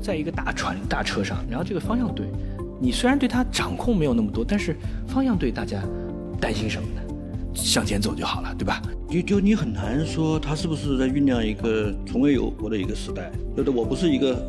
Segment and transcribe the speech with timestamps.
[0.00, 2.26] 在一个大船大车上，然后这个方向对，
[2.80, 4.76] 你虽然对它掌控没有那么多，但是
[5.06, 5.82] 方向对，大家
[6.40, 7.00] 担心什么呢？
[7.52, 8.80] 向前走就好了，对吧？
[9.08, 13.30] 就就你很难说它是不是在酝酿一个从未有过的一个时代。
[13.56, 14.40] 觉得我不是一个，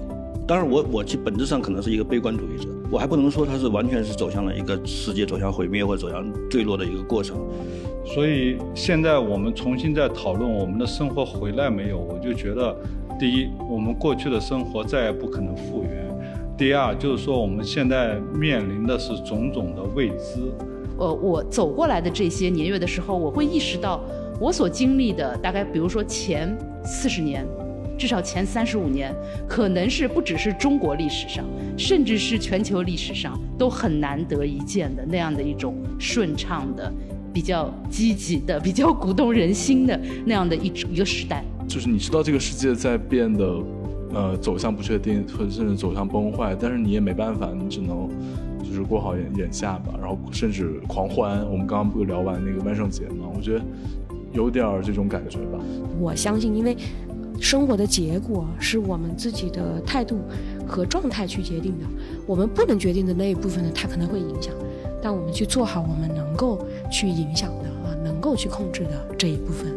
[0.48, 7.38] 当然我我其本质上可能是一个悲观主义者，我还不能说它是完全是走向了一个世界走向毁灭或者走向坠落的一个过程。
[8.06, 12.76] 所以现在我们重新在讨论我们的生活回来没有，我就觉得，
[13.22, 16.12] 第一，我们过去的生活再也不可能复原；
[16.58, 20.52] 第二，就是说我们现在面临的是种种的未知。
[20.98, 24.02] 呃，我走过来的这些年月的时候，我会意识到，
[24.40, 27.46] 我所经历的大概，比如说前四十年，
[27.96, 29.14] 至少前三十五年，
[29.48, 31.46] 可能是不只是中国历史上，
[31.78, 36.92] 甚至是全球历史上都很难得一见的那样的一种顺畅的、
[37.32, 41.46] 比较积极的、比较鼓动人心的那样的一一个时代。
[41.72, 43.64] 就是你知道这个世界在变得，
[44.14, 48.10] 呃，走向不确定，或者甚至走向崩坏，但是你也没办法，你只能。
[48.64, 51.46] 就是过好眼眼下吧，然后甚至狂欢。
[51.52, 53.26] 我们刚刚不是聊完那个万圣节吗？
[53.36, 53.62] 我觉得
[54.32, 55.60] 有点这种感觉吧。
[56.00, 56.78] 我相信，因为
[57.38, 60.20] 生活的结果是我们自己的态度
[60.66, 61.86] 和状态去决定的。
[62.26, 64.54] 我们不能决定的那一部分呢，它可能会影响。
[65.02, 69.76] 但我们去做好我们能够去影响的啊，能够去控制的这一部分。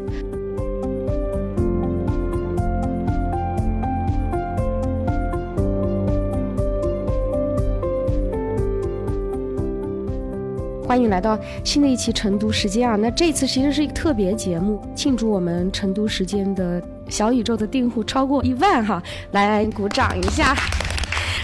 [10.94, 12.94] 欢迎来到新的一期成都时间啊！
[12.94, 19.02] 那这次其实是一个特别节目，庆祝我们成都时间的小宇宙的订户超过一万哈！
[19.32, 20.54] 来鼓掌一下。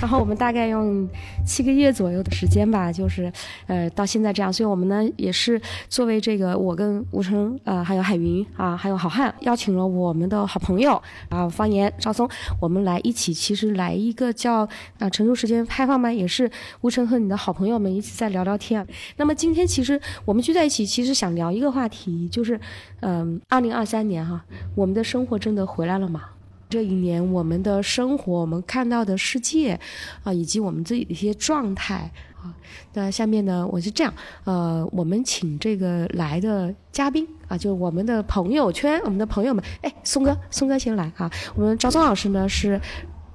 [0.01, 1.07] 然后我们大概用
[1.45, 3.31] 七个月左右的时间吧，就是
[3.67, 12.29] 呃到现在这样，所以我们呢也是作为这个我跟吴成呃还有海云啊还有好汉邀请了我们的好朋友啊方言赵松，
[12.61, 14.67] 我们来一起其实来一个叫
[14.99, 16.51] 啊成都时间开放班，也是
[16.81, 18.87] 吴成和你的好朋友们一起在聊聊天。
[19.17, 22.59] 那么今天其实我们聚在一起，其实想聊一个话题，就是
[23.01, 24.43] 嗯二零二三年哈，
[24.75, 26.23] 我们的生活真的回来了吗？
[26.71, 29.79] 这一年，我们的生活，我们看到的世界，
[30.23, 32.09] 啊，以及我们自己的一些状态
[32.41, 32.55] 啊。
[32.93, 34.15] 那下面呢，我是这样，
[34.45, 41.29] 呃，我们请这个来的嘉宾啊，就我们的朋友圈，我们的朋友们，哎，松哥，松哥先来啊。
[41.57, 42.81] 我们赵松老师呢是，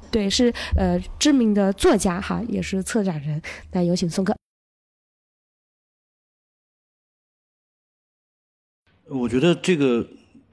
[0.10, 3.42] 对，是呃知名的作家哈，也是策展人。
[3.74, 4.34] 那有请松哥。
[9.10, 10.08] 我觉得这个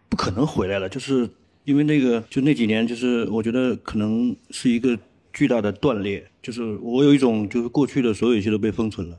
[0.08, 1.30] 不可能回来了，就是。
[1.64, 4.98] 因为那个，就那几年，就是我觉得可能是一个
[5.32, 9.18] 巨大的断裂，就是我有一种，就是过去的所有一切都被封存了，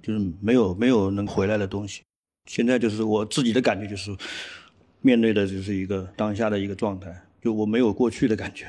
[0.00, 2.02] 就是没有没有能回来的东西。
[2.50, 4.16] 现在就是我自己的感觉，就是
[5.00, 8.66] 面对的就是一个当下的一个状态，就我没有过去的感觉。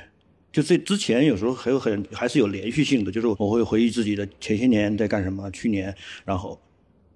[0.51, 6.59] 就这之前有时候还有很还是有连续性的，就是我会回忆自己的前些年在干什么，去年，然后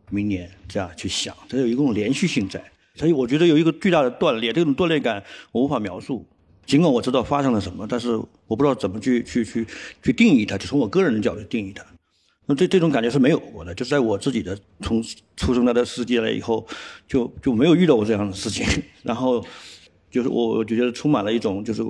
[0.09, 2.63] 明年这样去想，它有一种连续性在。
[2.97, 6.25] 所以我觉得有一个巨大的断裂，这种断裂感我无法描述。
[6.65, 8.09] 尽管我知道发生了什么，但是
[8.47, 9.65] 我不知道怎么去去去
[10.03, 11.85] 去定义它，就从我个人的角度定义它。
[12.45, 15.01] 那这这种感觉是没有过的，就是在我自己的从
[15.35, 16.65] 出生到这世界来以后，
[17.07, 18.65] 就就没有遇到过这样的事情。
[19.03, 19.41] 然后
[20.09, 21.83] 就是我我就觉得充满了一种就是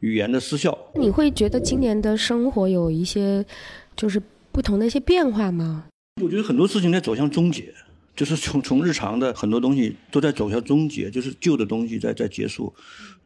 [0.00, 0.76] 语言的失效。
[0.94, 3.44] 你会觉得今年的生活有一些
[3.94, 4.20] 就是
[4.50, 5.84] 不同的一些变化吗？
[6.22, 7.74] 我觉得很多事情在走向终结。
[8.14, 12.72] 就是从从日常的很多东西都在走向终结，就是旧的东西在在结束，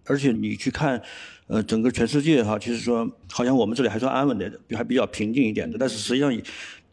[0.05, 1.01] 而且你去看，
[1.47, 6.33] 呃，整个全世界哈，其实说好像我们这里还算安稳的，还比较平静一点的，但是实际上，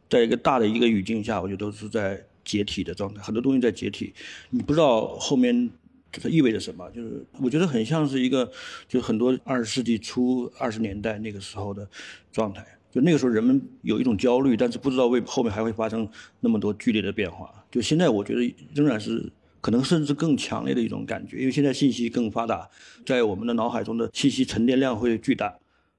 [0.09, 4.13] 在一个大的一个语境下，我觉得都是在解体的状态，很多东西在解体，
[4.49, 5.69] 你不知道后面
[6.11, 8.51] 这意味着什么，就是我觉得很像是一个，
[8.87, 11.87] 就很多二十世纪初二十年代那个时候的
[12.31, 12.65] 状态。
[12.95, 16.07] 就那个时候，人们有一种焦虑，但是不知道为后面还会发生
[16.39, 17.51] 那么多剧烈的变化。
[17.69, 22.69] 就现在，我觉得仍然是可能甚至更强烈的一种感觉，因为现在信息更发达，
[23.05, 25.53] 在我们的脑海中的信息沉淀量会巨大，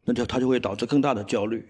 [0.07, 1.69] 那就它就会导致更大的焦虑，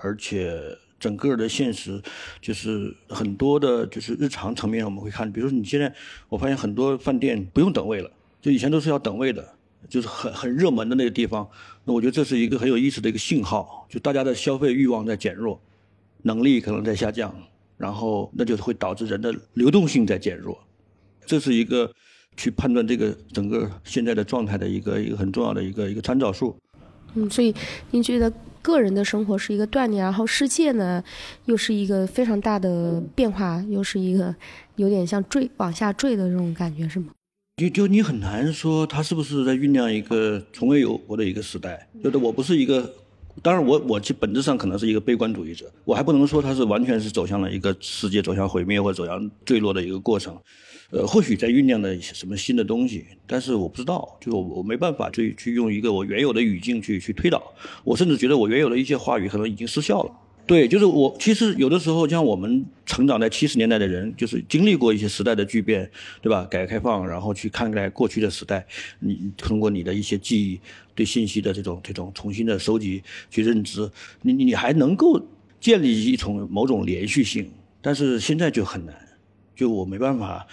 [0.00, 0.60] 而且
[0.98, 2.02] 整个的现实
[2.40, 5.94] 就是很多的，就是日常层面我们会看，比如说你现在，
[6.28, 8.10] 我发现很多饭店不用等位了，
[8.42, 9.53] 就以前都是要等位的。
[9.88, 11.48] 就是很很热门的那个地方，
[11.84, 15.60] 那我觉得这是一个很有意思的一个信号，就大家的消费欲望在减弱，
[16.22, 17.34] 能力可能在下降，
[17.76, 20.58] 然后那就是会导致人的流动性在减弱，
[21.26, 21.92] 这是一个
[22.36, 26.56] 去判断这个整个现在的状态的一个一个很重要的一个一个参照数。
[27.14, 27.54] 嗯，所以
[27.92, 31.02] 您觉得个人的生活是一个断裂，然后世界呢
[31.44, 34.34] 又是一个非常大的变化，又是一个
[34.76, 37.12] 有点像坠往下坠的这种感觉，是吗？
[37.56, 41.88] 就就你很难说他是不是在酝酿一个从未有过的一个时代。
[42.02, 42.92] 觉得我不是一个，
[43.42, 50.36] 当然我，我其本质上可能是一个悲观主义者，我还不能说它是完全是走向了一个世界走向毁灭或者走向坠落的一个过程。
[50.90, 57.40] 呃，或许在酝酿的什么新的东西，但是我不知道，就我我没办法去去用一个我原有的语境去去推导。
[57.84, 60.10] 我甚至觉得我原有的一些话语可能已经失效了。
[60.46, 66.44] 对，就是我其实有的时候，像我们成长在七十年代的人，就是经历过一些时代的巨变，对吧？
[66.50, 68.66] 改革开放，然后去看待过去的时代，
[68.98, 70.60] 你通过你的一些记忆，
[70.94, 75.18] 对信息的这种这种重新的收集去认知，你你还能够
[75.58, 77.50] 建立一种某种连续性，
[77.80, 78.94] 但是现在就很难，
[79.56, 80.46] 就我没办法，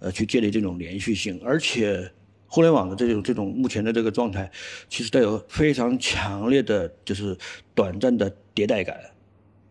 [0.00, 2.06] 呃，去建立这种连续性，而且
[2.46, 4.50] 互联网的这种这种目前的这个状态，
[4.90, 7.34] 其实带有非常强烈的就是
[7.74, 8.94] 短暂的迭代感。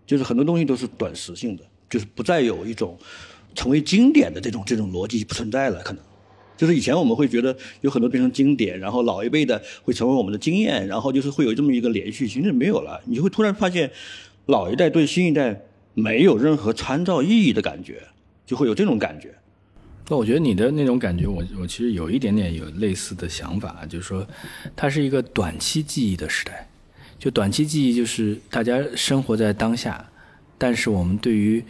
[0.07, 2.97] 就是很多东西都是短时性的，就是不再有一种
[3.53, 5.83] 成为经典的这种这种逻辑不存在了。
[5.83, 6.01] 可能
[6.55, 12.99] 就是以前我们会觉得有很多变成经典，然后老一辈的会成为我们的经验，然后就是会有这么一个连续性，就没有了。
[13.05, 13.91] 你就会突然发现，
[14.47, 15.61] 老一代对新一代
[15.93, 18.01] 没有任何参照意义的感觉，
[18.45, 19.35] 就会有这种感觉。
[20.09, 24.25] 那我觉得你的那种感觉，我我其实有一点点有类似的想法，就是说，
[24.73, 26.69] 它是一个短期记忆的时代。
[27.19, 30.07] 就短期记忆，就是大家生活在当下，
[30.57, 31.63] 但是我们对于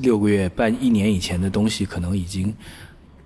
[0.00, 2.54] 六个月、半一年以前的东西，可能已经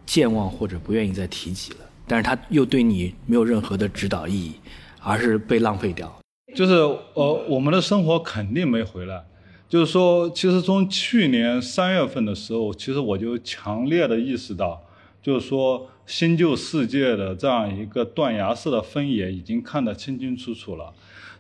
[0.05, 1.79] 健忘或者不愿意再提及了。
[2.07, 4.55] 但是它又对你没有任何的指导意义，
[5.01, 6.13] 而是被浪费掉。
[6.55, 6.73] 就是
[7.15, 9.25] 呃，我们的生活肯定没回来。
[9.69, 14.83] 就是说，其实从去年三月份的时候，其实我就强烈的意识到，
[15.23, 20.93] 就是说新旧世界的这样一个断崖式的分野，已经看得清清楚楚了。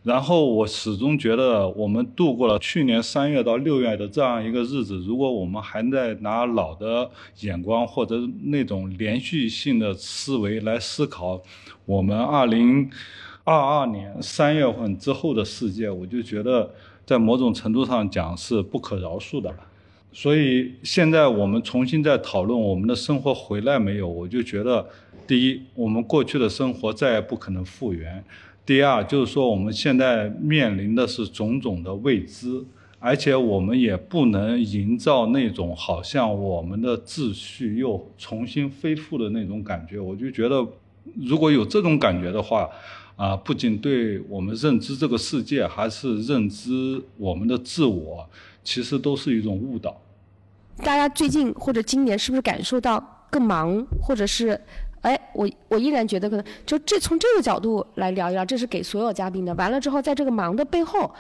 [0.03, 7.11] 然后我始终觉得，我们度过了去年三月到六月的这样一个日子，如果我们还在拿老的
[7.41, 11.43] 眼光或者那种连续性的思维来思考
[11.85, 12.91] 我们二零
[13.45, 16.71] 二二年三月份之后的世界，我就觉得
[17.05, 19.55] 在某种程度上讲是不可饶恕的。
[20.13, 24.85] 所以现在我们重新在讨论我们的生活回来没有，我就觉得，
[25.27, 28.25] 第一，我们过去的生活再也不可能复原。
[28.71, 32.65] 第二就是说，我们现在面临的是种种的未知，
[33.01, 39.99] 而且我们也不能营造那种好像我们的秩序又重新恢复的那种感觉。
[39.99, 40.65] 我就觉得，
[41.17, 42.71] 如果有这种感觉的话，
[43.17, 48.25] 啊，不仅对我们认知这个世界，还是认知我们的自我，
[48.63, 50.01] 其实都是一种误导。
[50.77, 54.61] 大家最近或者今年是不是感受到更忙，或者是？
[55.03, 59.55] 哎，我我依然觉得可能就这从这个角度来聊一聊，这是给所有嘉宾的。
[59.55, 61.11] 完了之后，在这个忙的背后，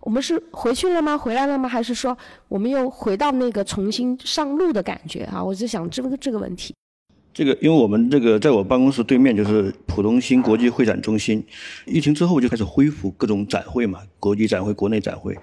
[0.00, 1.18] 我们是回去了吗？
[1.18, 1.68] 回来了吗？
[1.68, 2.16] 还是说
[2.48, 5.42] 我们又回到那个重新上路的感觉啊？
[5.42, 6.74] 我就想这个这个问题。
[7.36, 11.44] 这个，因为我们这个在我办公室对面就是浦东新国际会展中心，
[11.84, 15.36] 疫情之后就开始恢复各种展会嘛，国际展会、国内展会，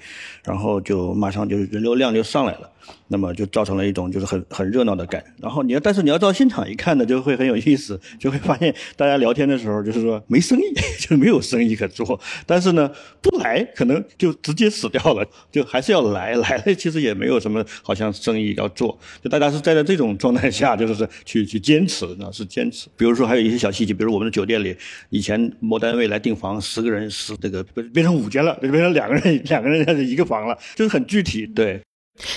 [0.43, 2.71] 然后就马上就是人流量就上来了。
[3.07, 10.63] 那么就造成了一种就是很很热闹的感，然后你要但是你要到现场一看呢，就会很有意思，就会发现大家聊天的时候就是说没生意，
[10.99, 12.91] 就没有生意可做，但是呢
[13.21, 22.87] 不来可能就直接死掉了，就还是要来， 来了其实也没有什么好像生意要做，就大家是在这种状态下就是去去坚持，呢是坚持。
[22.97, 24.75] 比如说还有一些小细节，比如我们的酒店里，
[25.09, 27.63] 以前某单位来订房十个人是这个
[27.93, 31.79] 变成五间了，变成两个人两个人是一个房了，就是很具体，对。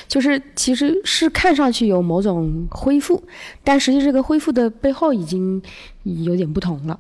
[0.09, 3.23] 就是其实是看上去有某种恢复，
[3.63, 5.61] 但实际这个恢复的背后已经
[6.03, 6.99] 有点不同了。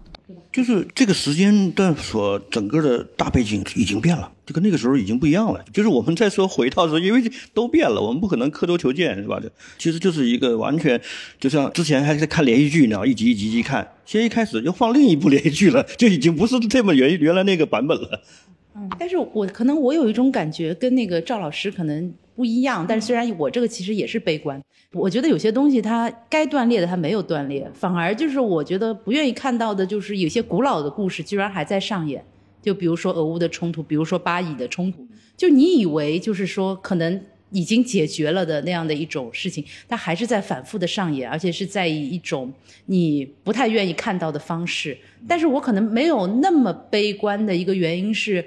[0.53, 5.65] 就是这个时间段所整个的大背景已经变了，就跟那个时候已经不一样了。
[5.73, 7.23] 就是我们再说回到说因为
[7.55, 9.41] 都变了，我们不可能刻舟求剑，是吧？
[9.79, 11.01] 其实就是一个完全
[11.39, 18.23] 就像之前还在看连续剧呢，一集一集一看，现在一开始又放另一部连续剧了，就已经不是这么原原来那个版本了。
[18.75, 22.13] 嗯，但是我可能我有一种感觉，跟那个赵老师可能。
[22.37, 24.63] 不一样，但是虽然我这个其实也是悲观，
[24.93, 32.23] 我觉得有些东西它该断裂的它没有断裂，反而就是我觉得不愿意看到的，就是有些古老的故事居然还在上演，
[32.61, 37.19] 就比如说俄乌的冲突，比如说巴以的冲突，就你以为就是说可能
[37.51, 42.53] 已经解决了的那样的一种事情，它还是在反复的上演，而且是在以一种
[42.85, 44.95] 你不太愿意看到的方式。
[45.27, 48.45] 但是我可能没有那么悲观的一个原因是，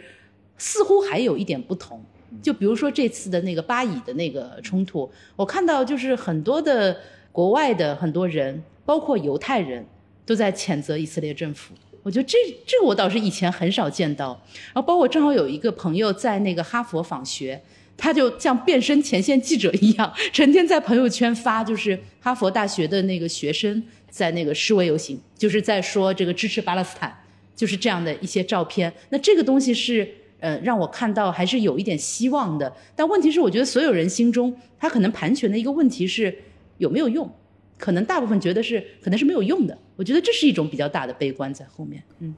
[0.59, 1.99] 似乎还有一点不同。
[2.41, 6.95] 就比如说这次的那个巴以的那个冲突，我看到就是很多的
[7.31, 9.85] 国外的很多人，包括犹太人，
[10.25, 11.73] 都在谴责以色列政府。
[12.03, 14.39] 我觉得这这我倒是以前很少见到。
[14.67, 17.61] 然后包括正好有一个朋友在那个哈佛访学，
[17.97, 27.15] 他就像变身前线记者一样，成天在朋友圈发，就是哈佛大学的那个学生在那个示威游行，就是在说这个支持巴勒斯坦，
[27.55, 28.93] 就是这样的一些照片。
[29.09, 30.07] 那这个东西是。
[30.39, 32.73] 呃，让我看到还是有一点希望的。
[32.95, 36.35] 但问题是，我觉得所有人心中他可能盘旋的一个问题是
[36.77, 37.29] 有没有用，
[37.77, 39.77] 可能大部分觉得是可能是没有用的。
[39.95, 42.01] 我觉得这是一种比较大的悲观在后面。
[42.19, 42.33] 嗯，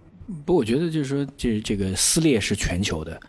[0.46, 3.20] 不，我觉得就是说，这这个撕裂是全球的，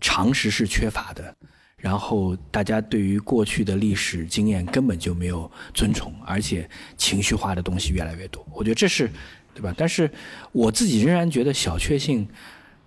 [0.00, 1.34] 常识是缺乏的。
[1.76, 8.44] 然后大家对于过去的历史经验根本就没有尊崇，而且情绪化的东西越来越多。
[8.52, 9.08] 我觉得这是，
[9.54, 9.72] 对吧？
[9.76, 10.10] 但是
[10.50, 12.26] 我自己仍然觉得小确幸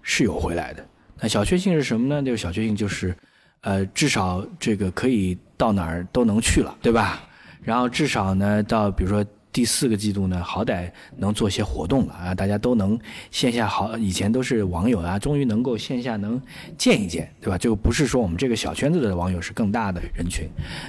[0.01, 0.85] 是有回来的。
[1.21, 2.21] 那小确幸是什么呢？
[2.21, 3.15] 就是小确幸就是，
[3.61, 7.21] 呃，至少这个可以到哪儿都能去了，对吧？
[7.61, 9.25] 然后至少呢，到比如说。
[9.51, 12.99] 第四个季度呢，好歹能做些活动了啊，大家都能
[13.31, 16.41] 线下好，以前都是网友啊，终于能够线下能
[16.77, 17.57] 见一见，对吧？
[17.57, 20.47] 就不是说我们这个小圈子的网友是更大的人群，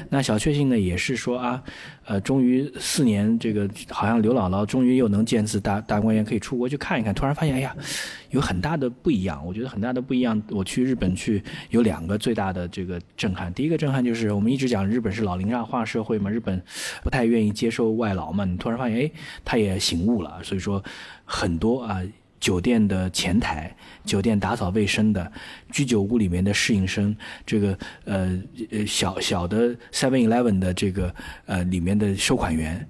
[0.09, 1.62] 那小确幸呢，也是说啊。
[2.04, 7.14] 呃，终于四年，这个好像刘姥姥终于又能见次大大观园，可以出国去看一看。
[7.14, 7.73] 突然发现，哎呀，
[8.31, 9.40] 有很大的不一样。
[9.47, 10.42] 我觉得很大的不一样。
[10.50, 11.40] 我去日本去，
[11.71, 13.54] 有两个最大的这个震撼。
[13.54, 16.61] 第一个震撼就是，我们一直讲日本是老龄化社会嘛，日本
[17.04, 18.45] 不太愿意接受外劳嘛。
[18.56, 19.11] 突然发现，哎，
[19.44, 20.42] 他也醒悟了。
[20.42, 20.82] 所以说，
[21.25, 22.02] 很多啊。
[22.42, 23.73] 酒店的前台、
[24.04, 25.32] 酒店打扫卫生的、
[25.71, 27.16] 居酒屋里面的侍应生，
[27.47, 28.37] 这个呃
[28.73, 31.14] 呃小小的 Seven Eleven 的这个
[31.47, 32.85] 呃里面的收款员，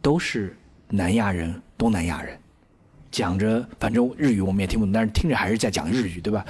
[0.00, 0.56] 都是
[0.88, 2.34] 南亚人、东南亚人，
[3.10, 6.42] 讲着反正日语我们也听不懂，但是听着还是在讲日语，对吧？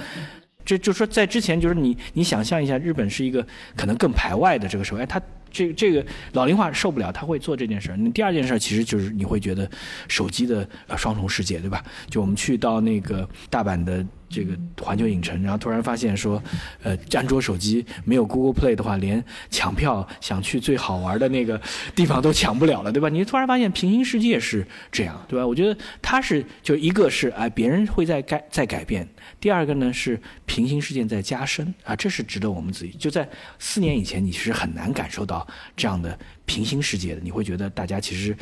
[0.63, 3.45] 这就说在之前就是你你想象一下，日本是一个
[3.75, 5.21] 可能更排外的这个时候，哎他。
[5.55, 7.97] 这个这个老龄化受不了，他会做这件事儿。
[7.97, 9.69] 那第二件事其实就是你会觉得
[10.09, 11.81] 手机的双重世界，对吧？
[12.09, 14.05] 就我们去到那个大阪的。
[14.35, 16.43] 这个环球影城，然后突然发现说，
[16.83, 21.61] 呃，安卓手机没有 Google Play 的话，连抢票想去最好玩的那个
[21.95, 23.07] 地方都抢不了了，对吧？
[23.07, 25.47] 你突然发现平行世界是这样，对吧？
[25.47, 29.05] 我觉得它是就一个是哎，别人会在改在改变；
[29.39, 33.25] 第二个呢是平行世界在加深啊，这是值得我们自己就在
[33.57, 38.35] 四年以前，你是很难感受到这样的平行世界的，你会觉得大家其实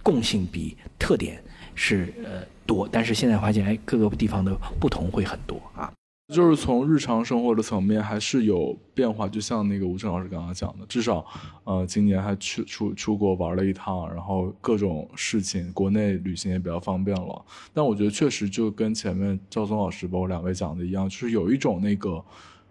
[0.00, 1.42] 共性比特点
[1.74, 2.42] 是呃。
[2.66, 5.92] 多，但是现在发现，哎，各个地方的不同会很多啊。
[6.32, 11.22] 就是从日常生活的层面还是有变化，就像那个吴正老师刚刚讲的，至少，
[11.64, 17.44] 呃，今年还去出出国玩了一趟，然后各种事情，国内旅行也比较方便了。
[17.74, 22.24] 但我觉得确实就跟前面赵松老师包括两位讲的一样，就是有一种那个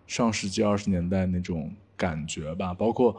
[0.08, 3.16] 上世纪二十年代那种感觉吧，包括。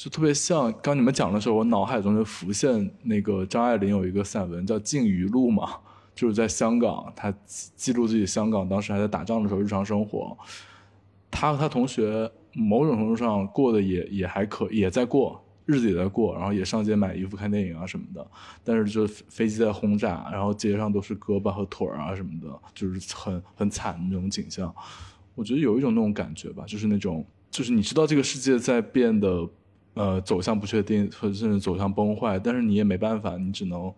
[0.00, 5.76] 就特别像刚你们讲的时候，我脑海中就浮现那个张爱玲有一个散文叫《烬余录》嘛，
[6.14, 10.34] 就是在香港，她记录自己香港当时还在打仗的时候日常生活。
[11.30, 18.26] 她和她同学某种程度上过得也也还可，也在过日子也在过，然后也上街买衣服、看电影啊什么的。
[18.64, 24.74] 但是就飞机在轰炸，然后街上都是胳膊和腿啊什么的，就是很很惨的那种景象。
[25.34, 29.46] 我觉得有一种那种感觉吧，就是那种，就是你知道这个世界在变得。
[29.94, 33.92] 呃，走向不确定，或者甚至走向崩坏，但是你也没办法，你只能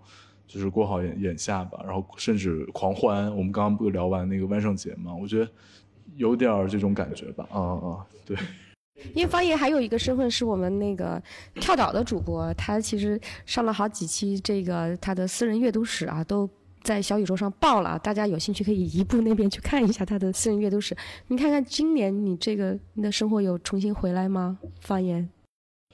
[0.46, 3.30] 就是过好眼眼下吧，然后甚至狂欢。
[3.36, 5.14] 我们刚刚不聊完那个万圣节嘛？
[5.14, 5.50] 我觉得
[6.16, 7.46] 有点这种感觉吧。
[7.50, 8.36] 啊啊，对。
[9.14, 11.20] 因为方言还有一个身份是我们那个
[11.54, 16.48] 跳岛的主播，他其实上了好几期这个他的私人阅读史啊，都
[16.82, 17.98] 在小宇宙上爆了。
[17.98, 20.96] 大家有兴趣可以移步那边去看一下他的私人阅读史。
[21.28, 24.58] 你看看今年你这个你的生活有重新回来吗？
[24.80, 25.28] 方言。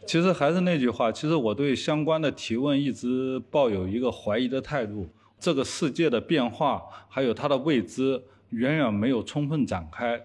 [0.08, 5.06] 其实还是那句话，其实我对相关的提问一直抱有一个怀疑的态度。
[5.38, 10.18] 这个世界的变化，还有它的未知，远远没有充分展开。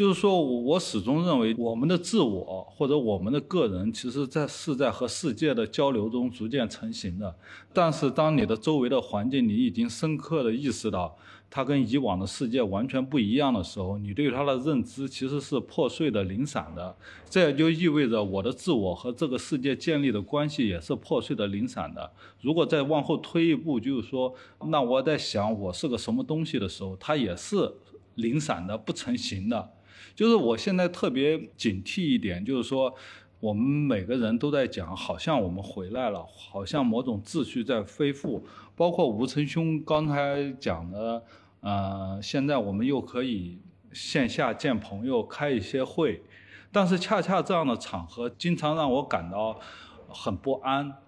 [0.00, 7.36] 就是说，我始终认为，我们的自我或者我们的个人，其实在是在和世界的交流中逐渐成型的。
[7.70, 11.14] 但是，当你的周围的环境，你已经深刻的意识到。
[11.50, 16.96] 它跟以往的世界完全不一样的时候，你对它的认知其实是破碎的、零散的。
[17.28, 22.10] 这也就意味着我的自我和这个世界建立的关系也是破碎的、零散的。
[22.40, 24.32] 如果再往后推一步，就是说，
[24.68, 27.70] 那我在想我是个什么东西的时候，它也是
[28.14, 29.70] 零散的、不成形的。
[30.20, 32.94] 就是我现在特别警惕一点，就是说，
[33.40, 38.44] 我们每个人都在讲，好像我们回来了，好像某种秩序在恢复。
[38.76, 41.22] 包括吴成兄刚才讲的。
[41.60, 43.56] 呃，现在我们又可以
[43.94, 46.22] 线下见朋友，开一些会，
[46.70, 49.58] 但是恰恰这样的场合经常让我感到
[50.06, 50.98] 很不安。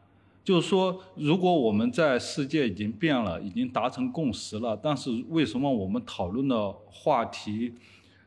[0.42, 7.74] 就是说，如果我们在世界已经变了，已经达成共识了，但是为什么我们讨论的话题？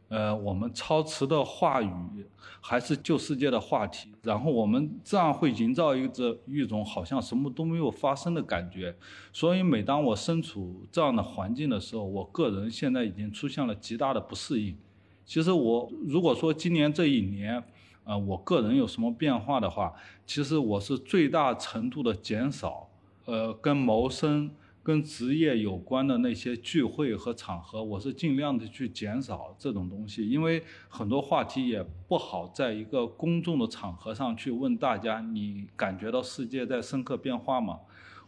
[0.08, 2.26] 呃，我们超持的话语
[2.62, 8.96] 还是旧世界的话题，然后我们这样会营造一个一种好像什么都没有发生的感觉。
[9.34, 14.78] 所以每当我身处这样的环境的时候，我个人现在已经出现了极大的不适应。
[15.26, 17.64] 其实我如果说今年这一年，
[18.04, 19.92] 呃，我个人有什么变化的话，
[20.28, 22.88] 其实我是最大程度的减少，
[23.26, 24.52] 呃，跟谋生、
[24.86, 37.80] 跟职业有关的那些聚会和场合，我是尽量的去减少这种东西，因为很多话题也不好在一个公众的场合上去问大家，你感觉到世界在深刻变化吗？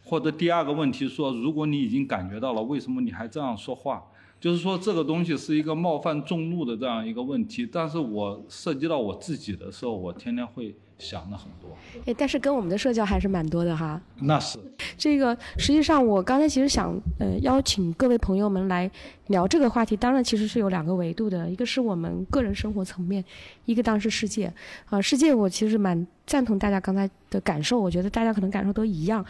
[0.02, 4.02] 或者第二个问题说，如果你已经感觉到了，为什么你还这样说话？
[4.40, 11.76] 就是说这个东西是一个冒犯众怒的这样一个问题，但是我涉及到我自己的时候，我天天会想了很多。
[12.06, 14.00] 哎，但是跟我们的社交还是蛮多的哈。
[14.20, 14.58] 那是
[14.96, 18.90] 这个实际上我刚才其实想呃邀请各位朋友们来
[19.28, 23.24] 聊这个话题，当然其实是有两个维度的，一个是我们个人生活层面，
[23.64, 24.52] 一个当然是世界
[24.86, 25.00] 啊。
[25.00, 29.24] 世界我其实蛮赞同大家刚才的感受，我觉得大家可能感受都一样。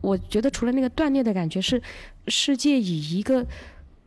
[0.00, 1.80] 我觉得除了那个断裂的感觉，是
[2.28, 3.46] 世界以一个。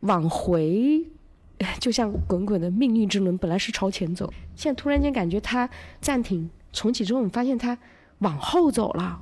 [0.04, 1.02] 往回，
[1.80, 5.66] 就像滚滚的命运之轮，本来是朝前走，现在突然间感觉它
[5.98, 7.78] 暂停重启之后，你发现它
[8.18, 9.18] 往后走了，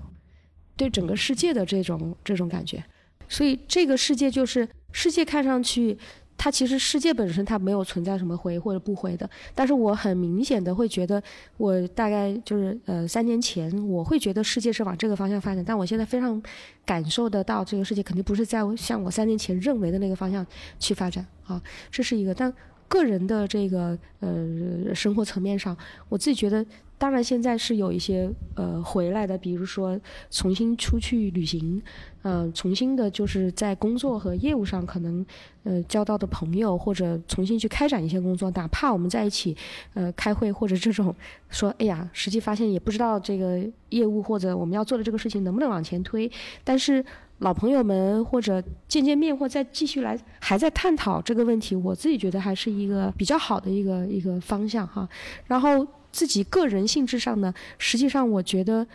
[0.77, 2.83] 对整个世界的这种这种感觉，
[3.29, 5.97] 所以这个世界就是世界看上去。
[6.39, 11.23] 它其实世界本身它没有存在什么回或者不回的，但是我很明显的会觉得，
[11.57, 16.43] 我大概就是呃三年前我会觉得世界是往这个方向发展，但我现在非常
[16.85, 20.45] 感受得到这个世界肯定不是在像我三年前认为的那个方向
[20.81, 22.35] 去发展啊，这是一个。
[22.35, 22.53] 但
[22.89, 25.77] 个人的这个呃生活层面上，
[26.09, 26.67] 我自己觉得。
[27.03, 29.99] 当然，现在是有一些呃回来的，比如说
[30.31, 31.83] 重新出去旅行，
[32.23, 35.27] 嗯，重新的就是在工作和业务上可能
[35.65, 39.57] 呃交到的朋友，或者重新去开展一些工作，哪怕我们在一起
[39.95, 41.13] 呃开会或者这种
[41.49, 46.31] 说，哎呀，实际发现也不知道这个业务或者我们要做的这个事情能不能往前推，
[46.63, 47.05] 但是
[47.39, 55.09] 老朋友们或者见见面或再继续来还在探讨这个问题，我自己觉得还是一个比较好的一个一个方向哈，
[55.49, 55.85] 然后。
[56.13, 58.87] 自己个人性质上呢，实际上我觉得，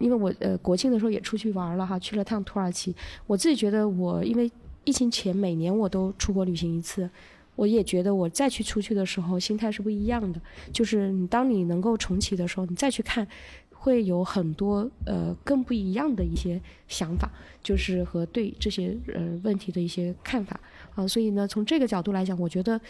[0.00, 2.94] 因为我呃国庆的时候也出去玩了哈，去了趟土耳其。
[3.26, 4.50] 我自己觉得我因为
[4.84, 7.08] 疫情前每年我都出国旅行一次，
[7.56, 10.40] 我也觉得我再去出去的时候心态是不一样的。
[10.72, 13.28] 就是你当你能够重启的时候，你再去看，
[13.74, 16.58] 会有很多呃更不一样的一些
[16.88, 17.30] 想法，
[17.62, 20.58] 就是和对这些呃问题的一些看法
[20.94, 21.06] 啊。
[21.06, 22.80] 所以呢，从这个角度来讲，我觉得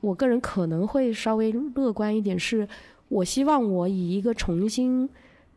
[0.00, 2.66] 我个人可能会稍微乐观一点是。
[3.08, 5.08] 我希望我以一个重新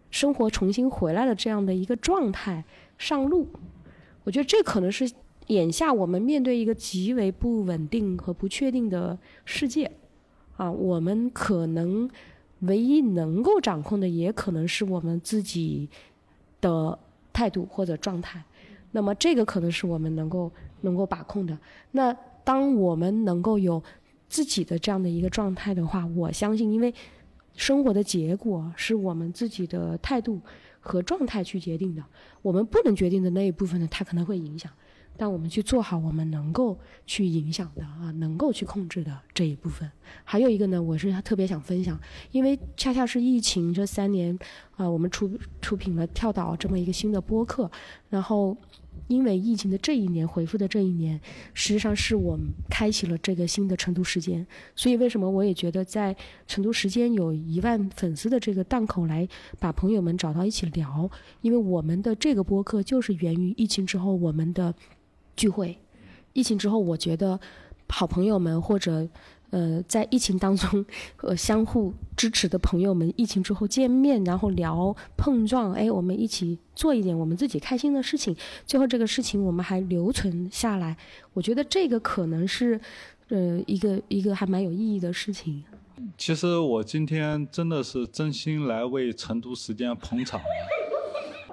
[0.10, 2.64] 生活、重新回来的这样的一个状态
[2.98, 3.48] 上路。
[4.24, 5.12] 我觉得这可能是
[5.48, 9.92] 眼下我们面对一个极为不稳定和不确定的世界
[10.56, 12.10] 啊，我们可能
[12.60, 15.90] 唯一能够掌控的，也可能是我们自己
[16.62, 16.98] 的
[17.34, 18.44] 态度或者状态。
[18.92, 21.58] 那么这个可能是我们能够能够把控的。
[21.92, 23.82] 那当我们能够有
[24.30, 26.94] 自己的这样的一个状态的话，我相信，因为。
[27.62, 30.42] 生活的结果是我们自己的态度
[30.80, 32.04] 和状态去决定的。
[32.42, 34.72] 我们不能决定的那一部分呢，它可能会影响。
[35.16, 39.88] 但我们去做好我们能够去影响的啊，能够去控制的这一部分。
[40.24, 42.00] 还有一个呢，我是特别想分享，
[42.32, 44.36] 因为恰恰是疫情这三年
[44.76, 45.30] 啊，我们出
[45.62, 47.70] 出品了跳岛这么一个新的播客，
[48.10, 48.58] 然后。
[49.12, 51.20] 因为疫情的这一年，回复的这一年，
[51.54, 54.48] 实际上是我们开启了这个新的成都时间。
[54.74, 56.16] 所以，为什么我也觉得在
[56.48, 59.28] 成都时间有一万粉丝的这个档口来
[59.60, 61.10] 把朋友们找到一起聊？
[61.42, 64.74] 因为我们的这个播客就是源于疫情之后我们的
[65.36, 65.78] 聚会。
[66.32, 67.38] 疫情之后，我觉得
[67.90, 69.10] 好朋友们或者。
[69.52, 70.84] 呃，在疫情当中，
[71.22, 78.36] 呃，相互支持的朋友们，疫情之后见面，然后聊碰撞，哎，我们一起做一点我们自己开心的事情，
[78.66, 80.96] 最后这个事情我们还留存下来，
[81.34, 82.80] 我觉得这个可能是，
[83.28, 85.64] 呃，一个一个还蛮有意义的事情。
[86.18, 90.46] 其实我今天真的是真心来为成都时间捧场的，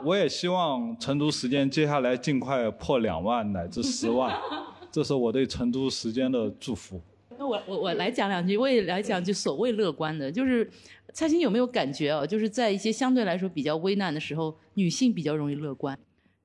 [0.05, 4.35] 我也希望成都时间接下来尽快破两万乃至十万，
[4.91, 7.03] 这是我对成都时间的祝福。
[7.49, 10.69] 那我我我来讲两句，我也来讲句所谓乐观的，就是
[11.15, 12.27] 蔡琴有没有感觉啊？
[12.27, 15.99] 就是在一些相对来说比较危难的时候，女性比较容易乐观，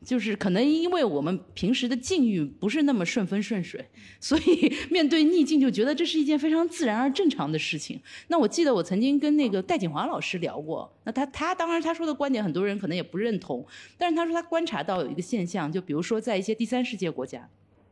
[0.06, 3.86] 就是可能因为我们平时的境遇不是那么顺风顺水，
[4.22, 8.00] 所以面对逆境就觉得这是一件非常自然而正常的事情。
[8.30, 13.66] 那我记得我曾经跟那个戴锦华老师聊过，那他他当然他说的观点很多人可能也不认同，
[13.98, 17.48] 但是他说他观察到有一个现象，就比如说在一些第三世界国家，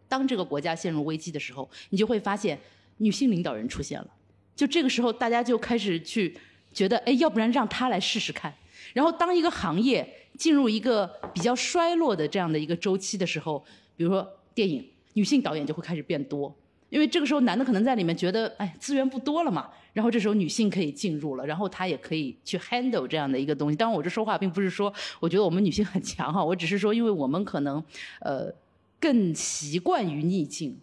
[0.08, 2.58] 当这个国家陷入危机的时候，你就会发现。
[3.02, 4.08] 女性领导人出现了，
[4.56, 6.38] 就这个时候，大家就开始去
[6.72, 8.54] 觉得，哎，要不然让她来试试看。
[8.94, 13.64] 然后，当一个行业进入一个比较衰落的这样的一个周期的时候，
[13.98, 16.54] 比如说电影，女性导演就会开始变多。
[16.90, 23.76] 因为这个时候男的可能在里面觉得，哎，资源不多了嘛，然后这时候女性可以进入了，然后她也可以去 handle 这样的一个东西。
[23.76, 27.82] 当然，我这说话并不是说我觉得我们女性很强哈，我只是说，因为我们可能
[28.20, 28.54] 呃
[29.00, 30.78] 更习惯于逆境。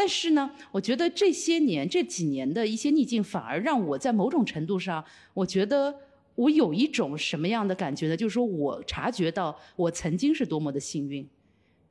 [0.00, 5.94] 但是呢，我觉得这些年这几年的一些逆境，反而让我在某种程度上，我觉得
[6.36, 8.16] 我有一种什么样的感觉呢？
[8.16, 11.28] 就是说我察觉到我曾经是多么的幸运，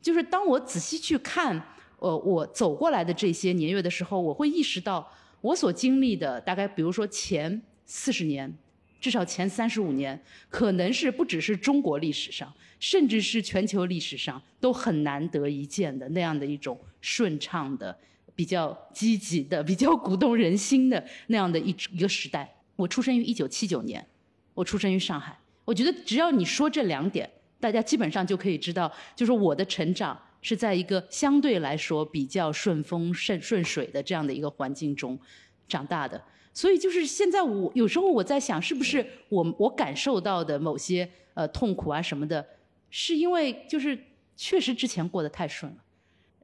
[0.01, 1.63] 就是当我仔细去看。
[1.99, 5.07] 呃，我走过来的这些年月的时候，我会意识到，
[5.41, 8.51] 我所经历的大概，比如说前四十年，
[8.99, 17.97] 至少前三十五年，可能是不只是中国历史上，甚至是全球历史上都很难得一见的那样的一种顺畅的、
[18.35, 22.49] 比较积极的、比较鼓动人心的那样的一一个时代。
[22.75, 24.05] 我出生于一九七九年，
[24.53, 25.37] 我出生于上海。
[25.65, 30.19] 我觉得只要你说这两点，大家基本上就可以知道，就是我的成长。
[30.41, 35.19] 是在一个相对来说比较顺风顺顺水的这样的一个环境中
[35.67, 42.45] 长大的，所以就是现在我有时候我在想，是不是我我感受到的某些呃痛苦啊什么的，
[42.89, 43.97] 是因为就是
[44.35, 45.77] 确实之前过得太顺了，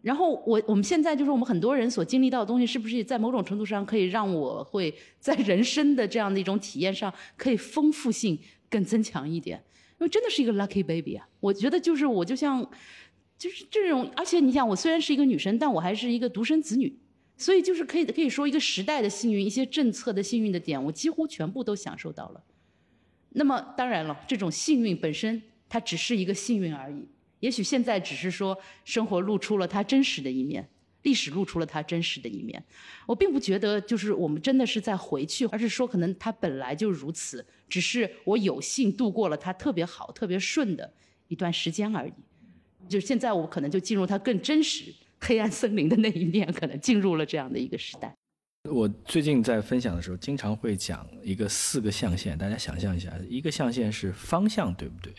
[0.01, 8.37] 然后我我们现在就是我们很多人所经历到的东西，是不是在某种程度上可以让我会在人生的这样的一种体验上可以丰富性
[8.69, 9.61] 更增强一点？
[9.99, 12.67] 因为真的是一个 lucky baby 啊，我觉得就是我就像。
[13.37, 16.97] 就是这种，而且你想，我虽然是一个女生，但我还是一个独生子女，
[17.37, 22.43] 所以就是可以可以说一个时代的幸运，一些政策的幸运的点，我几乎全部都享受到了。
[23.29, 27.07] 那么当然了，这种幸运本身它只是一个幸运而已，
[27.41, 30.69] 也许现在只是说生活露出了它真实的一面，
[31.01, 32.63] 历史露出了它真实的一面。
[33.05, 40.93] 我并不觉得就是我们真的是在回去，而是说可能它本来就如此，只是我有幸度过了它特别好、特别顺的
[41.27, 42.13] 一段时间而已。
[42.87, 48.13] 就是现在，我可能就进入它更真实、黑暗森林的那一面，可能进入了这样的一个时代。
[48.69, 55.13] 我最近在分享的时候，经常会讲一个四个象限，大家想象一下，一个象限是方向，对不对？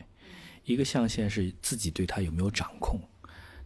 [0.64, 3.00] 一个象限是自己对它有没有掌控。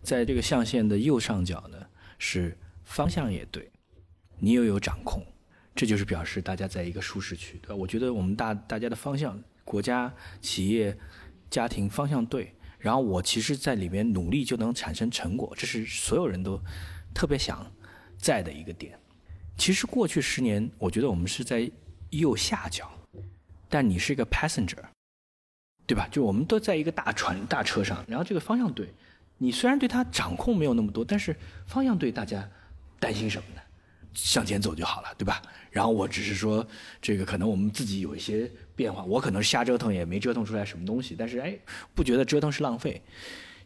[0.03, 1.79] 在这个象限的右上角呢，
[2.19, 3.71] 是方向也对，
[4.39, 5.25] 你又有掌控，
[5.75, 7.75] 这就是表示大家在一个舒适区，对吧？
[7.75, 10.13] 我觉得我们大大家的方向，国家、
[10.43, 10.95] 企业、
[11.49, 12.55] 家庭方向对。
[12.81, 16.59] 然后我其实，在里面努力就能产生成果，这是所有人都
[17.15, 17.71] 特别想
[18.17, 18.99] 在的一个点。
[19.57, 21.71] 其实过去十年，我觉得我们是在
[22.09, 22.91] 右下角，
[23.69, 24.83] 但你是一个 passenger，
[25.87, 26.09] 对吧？
[26.11, 28.93] 就我们都在一个大船、大车上，然后这个方向对，
[29.37, 32.49] 你虽然对它掌控没有那么多，但是方向对，大家
[32.99, 33.61] 担心什么呢？
[34.15, 35.41] 向前走就好了，对吧？
[35.71, 36.67] 然后我只是说，
[37.01, 41.57] 这个可能我们自己有一些变化，我可能瞎折腾也没折腾出来什么东西，但是哎，
[41.95, 43.01] 不觉得折腾是浪费。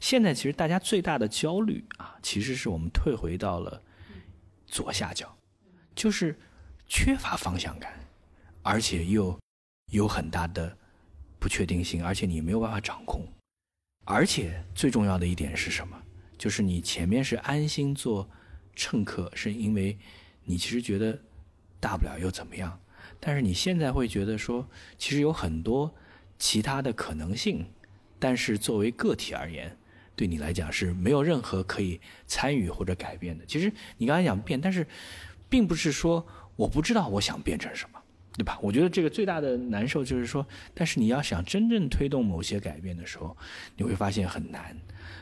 [0.00, 3.80] 现在其实大家最大的焦虑啊，其实是我们退回到了
[4.66, 5.34] 左下角，
[5.94, 6.38] 就是
[6.86, 7.98] 缺乏方向感，
[8.62, 9.38] 而且又
[9.92, 10.76] 有很大的
[11.38, 13.26] 不确定性，而且你没有办法掌控。
[14.04, 15.96] 而且最重要的一点是什么？
[16.36, 18.28] 就是你前面是安心做
[18.76, 19.96] 乘客，是因为。
[20.44, 21.18] 你其实觉得
[21.80, 22.78] 大不了又怎么样？
[23.20, 25.94] 但是你现在会觉得说，其实有很多
[26.38, 27.64] 其他的可能性，
[28.18, 29.74] 但是作为个体而言，
[30.14, 33.44] 对你来讲是没有任何可以参与或者改变的。
[33.46, 34.86] 其实你刚才讲变，但是
[35.48, 36.26] 并不是说
[36.56, 38.00] 我不知道我想变成什么，
[38.36, 38.58] 对吧？
[38.60, 43.34] 我觉得这个最大的难受就是说，但是你要想真正推动某些改变的时候，
[43.76, 44.76] 你会发现很难，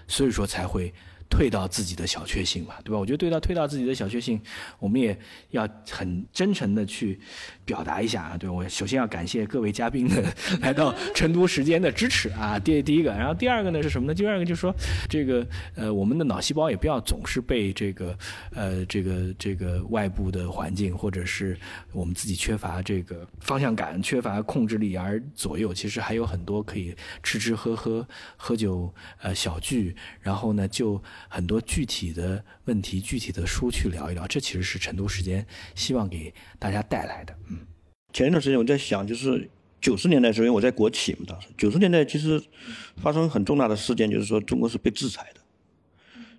[0.09, 0.93] 所以说才会。
[1.33, 2.99] 退到自己的小确幸嘛，对吧？
[2.99, 4.39] 我觉得对到退到自己的小确幸，
[4.79, 5.19] 我们也
[5.49, 7.19] 要很真诚的去
[7.65, 8.37] 表达一下啊。
[8.37, 10.23] 对我首先要感谢各位嘉宾的
[10.61, 12.59] 来到成都时间的支持啊。
[12.61, 14.15] 第第一个，然后第二个呢是什么呢？
[14.15, 14.75] 第二个就是说，
[15.09, 18.19] 这个呃，我们的脑细胞也不要总是被这个
[18.55, 21.59] 呃这个这个外部的环境或者是
[21.93, 25.73] 我们自己缺乏这个方向感、缺乏控制力而左右。
[25.73, 28.93] 其实还有很多可以吃吃喝喝、喝酒
[29.23, 31.03] 呃小聚，然后呢就。
[31.29, 37.35] 很多具体的问题、具体的书去聊一聊，这其实是成都时间希望给大家带来的。
[37.51, 37.59] 嗯，
[38.13, 42.43] 前一段时间我在想，就是九十年代的时候，因为我在国企嘛，当时九十年代其实
[42.97, 45.41] 发生很重大的事件，就是说中国是被制裁的。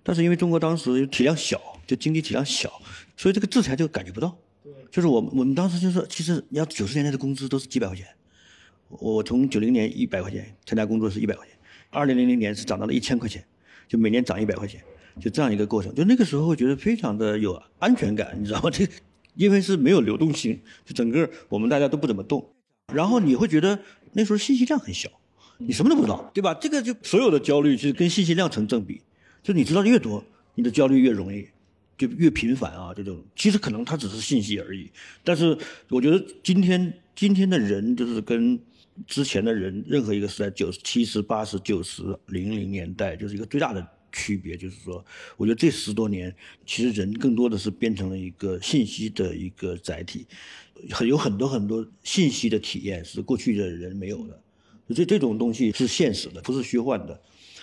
[0.02, 2.70] 但是因为中国当时体量小，就经济体量小，
[3.16, 4.36] 所以这个制裁就感觉不到。
[4.62, 8.06] 对就是我我们当时就是，其实你要九十年代的工资都是几百块钱，
[8.88, 11.56] 我从九零年一百块钱参加工作是一百块钱，
[11.90, 13.44] 二零零零年是涨到了一千块钱。
[13.88, 14.82] 就每年涨一百块钱，
[15.20, 15.94] 就这样一个过程。
[15.94, 18.70] 就那个时候会觉得非常的有安全感，你知道吗？
[18.72, 18.86] 这
[19.34, 22.48] 因为是没有流动性，就整个我们大家都不怎么动。
[22.92, 23.78] 然后你会觉得
[24.12, 25.08] 那时候信息量很小，
[25.58, 26.54] 你什么都不知道，对吧？
[26.54, 29.00] 这个就所有的焦虑其实跟信息量成正比。
[29.42, 31.46] 就你知道的越多，你的焦虑越容易。
[31.96, 34.90] 就越频繁啊，这种其实可能它只是信息而已。
[35.22, 35.56] 但是
[35.88, 38.58] 我觉得今天今天的人就是跟
[39.06, 45.04] 之前的人任何一个时代，九十七十八十九十零零年代，就是一个最大的区别，就是说，
[45.36, 50.26] 我觉得这十多年其实人更多的是变成了一个信息的一个载体，
[50.90, 54.40] 很有很多很多信息的体验是过去的人没有的。
[54.94, 57.20] 这这种东西是现实的，不是虚幻的。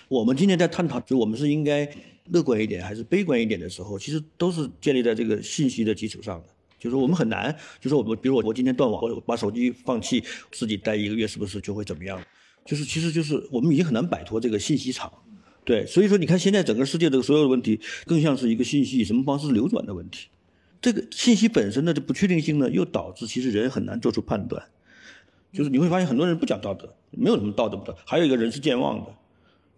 [0.09, 1.89] 我们今天在探讨，就我们是应该
[2.25, 6.47] 乐观一点还是悲观一点的时候，其实都是建立在这个信息的基础上的。
[6.81, 12.19] 就是我们很难，就是我们，比如我我今天断网，我把手机放弃，自己待一个月，是不是就会怎么样？
[12.65, 15.13] 就是其实就是我们已经很难摆脱这个信息场。
[15.63, 20.29] 对，所以说你看现在整个世界的所有的问题，更像是一个信息以什么方式流转的问题。
[20.81, 24.63] 这个信息本身的这不确定性呢，又导致其实人很难做出判断。
[25.53, 27.99] 就是你会发现很多人不讲道德，没有什么道德不道德。
[28.05, 29.13] 还有一个人是健忘的，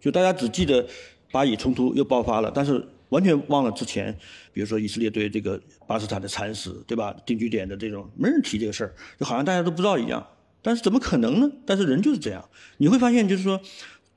[0.00, 0.86] 就大家只记得
[1.30, 2.82] 巴以冲突又爆发了，但是
[3.14, 4.12] 完全忘了之前，
[4.52, 7.14] 比如说以色列对这个巴勒斯坦的蚕食，对吧？
[7.24, 10.26] 定居点的这种，没人提这个事儿，就好像大家都不知道一样。
[10.60, 11.50] 但是怎么可能呢？
[11.64, 12.48] 但是人就是这样，
[12.78, 13.60] 你会发现就是说，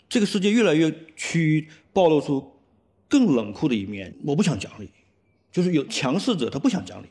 [0.09, 2.53] 这个世界越来越趋于暴露出
[3.07, 4.13] 更冷酷的一面。
[4.25, 4.89] 我不想讲理，
[5.51, 7.07] 就是有强势者他不想讲理，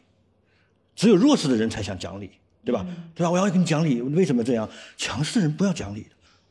[0.94, 2.30] 只有弱势的人才想讲理。
[2.66, 2.84] 对吧？
[3.14, 3.30] 对吧？
[3.30, 4.68] 我要跟你讲理，为什么这样？
[4.96, 6.08] 强势人不要讲理的，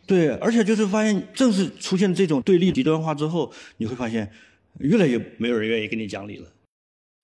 [0.08, 0.30] 对。
[0.36, 4.32] 而且就是发现，正是出现这种对立极端化之后，你会发现，
[4.80, 6.48] 越来越没有人愿意跟你讲理了。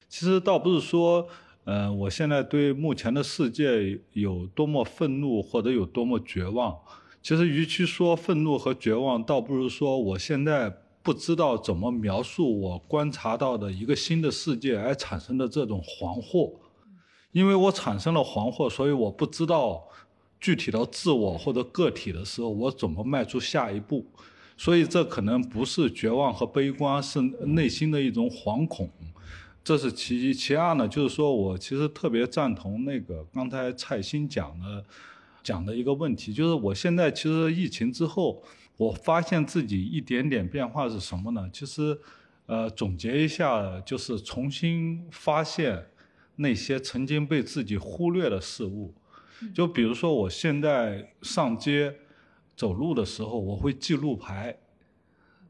[0.08, 1.28] 其实倒不是说，
[1.64, 6.78] 呃，我现在对目前的世界有多么愤怒或者有多么绝望。
[7.22, 10.70] 其实，与其说愤怒和绝望，倒不如说我现在
[11.04, 16.52] 不知道怎么描述我观察到的一个新的世界而产生的这种惶惑。
[17.32, 19.88] 因为我产生了惶惑，所以我不知道
[20.40, 24.06] 具体到自我或者个体的时候，我怎么迈出下一步。
[24.64, 28.88] 所以这可能不是绝望和悲观，是内心的一种惶恐。
[29.64, 30.32] 这是其一。
[30.32, 34.86] 其二呢，就是说我其实特别赞同那个刚才蔡鑫讲的
[35.42, 38.44] 讲的一个问题，就是我现在其实疫情之后，
[38.78, 41.50] 我发现自己一点点变化是什么呢？
[41.52, 41.98] 其实，
[42.46, 45.88] 呃，总结一下，就是重新发现。
[46.36, 48.94] 那些曾经被自己忽略的事物，
[49.56, 51.94] 就比如说我现在上街
[52.56, 54.54] 走路的时候，我会记路牌；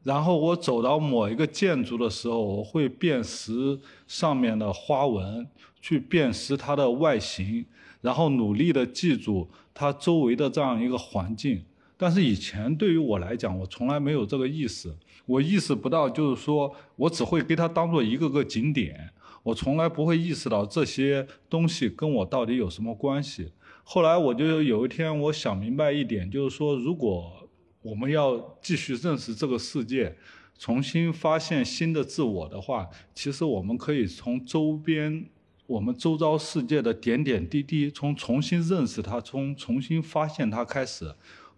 [0.02, 5.46] 然后我走到某一个建筑的时候，我会辨识上面的花纹，
[5.80, 7.64] 去辨识它的外形，
[8.00, 11.62] 然后努力的记住它周围的这样一个环境。
[11.96, 14.92] 但是以前对于我来讲，我从来没有这个意识，
[15.24, 19.10] 我意识不到，就是说我只会给它当做一个个景点。
[19.44, 23.52] 我从来不会意识到这些东西跟我到底有什么关系。
[23.84, 27.48] 后来我就有一天，我想明白一点，就是说，如果
[27.82, 30.16] 我们要继续认识这个世界，
[30.58, 35.26] 重新发现新的自我的话，其实我们可以从周边、
[35.66, 41.14] 我们周遭世界的点点滴滴，从重新认识它，从重新发现它开始。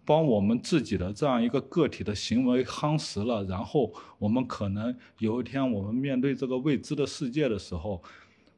[0.07, 7.99] 帮我们自己的这样一个个体的行为夯实了，然后我们可能有一天我们面对这个未知的世界的时候，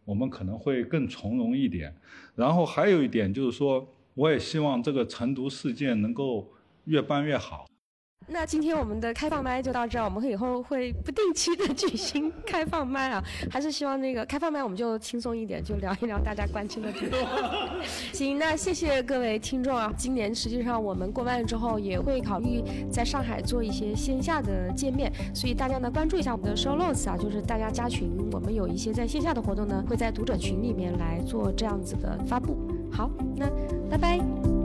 [0.08, 1.94] 我们可能会更从容一点。
[2.34, 6.48] 然后还有一点就是说，我也希望这个晨读事件能够
[6.86, 7.68] 越办越好。
[8.30, 17.16] 那今天我们的开放麦就到这儿，我们以后会不定期的举行开放麦啊， 还是希望那个开放麦我们就轻松一点，就聊一聊大家关心的主题。
[18.12, 32.58] 行，那谢谢各位听众啊，今年实际上我们过完了之后也会考虑在上海做一些线下的见面，所以大家呢关注一下我们的 show notes 啊，就是大家加群，我们有一些在线下的活动呢会在读者群里面来做这样子的发布。
[32.92, 33.50] 好，那
[33.90, 34.57] 拜拜。